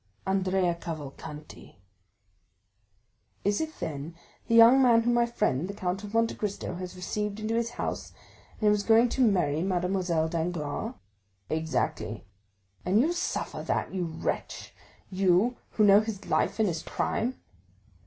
[0.25, 1.75] "Andrea Cavalcanti."
[3.43, 4.15] "Is it, then,
[4.47, 7.69] that young man whom my friend the Count of Monte Cristo has received into his
[7.69, 8.11] house,
[8.53, 10.95] and who is going to marry Mademoiselle Danglars?"
[11.51, 12.25] "Exactly."
[12.83, 17.39] "And you suffer that, you wretch!—you, who know his life and his crime?"